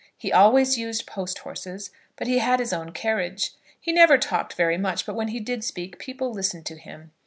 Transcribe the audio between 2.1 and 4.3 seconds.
but he had his own carriage. He never